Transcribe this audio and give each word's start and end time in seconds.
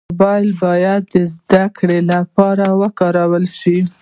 موبایل 0.11 0.49
باید 0.65 1.01
د 1.13 1.15
زدهکړې 1.33 1.99
لپاره 2.11 2.65
وکارول 2.81 3.45
شي. 3.59 3.77